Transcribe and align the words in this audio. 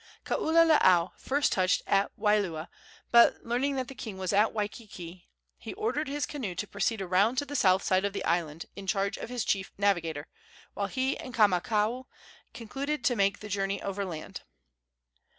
Kaululaau 0.25 1.11
first 1.15 1.51
touched 1.51 1.83
at 1.85 2.11
Waialua, 2.17 2.69
but, 3.11 3.45
learning 3.45 3.75
that 3.75 3.87
the 3.87 3.93
king 3.93 4.17
was 4.17 4.33
at 4.33 4.51
Waikiki, 4.51 5.29
he 5.59 5.75
ordered 5.75 6.07
his 6.07 6.25
canoe 6.25 6.55
to 6.55 6.65
proceed 6.65 7.03
around 7.03 7.35
to 7.35 7.45
the 7.45 7.55
south 7.55 7.83
side 7.83 8.03
of 8.03 8.11
the 8.11 8.25
island 8.25 8.65
in 8.75 8.87
charge 8.87 9.17
of 9.17 9.29
his 9.29 9.45
chief 9.45 9.71
navigator, 9.77 10.25
while 10.73 10.87
he 10.87 11.19
and 11.19 11.35
Kamakaua 11.35 12.05
concluded 12.51 13.03
to 13.03 13.15
make 13.15 13.41
the 13.41 13.47
journey 13.47 13.79
overland. 13.79 14.41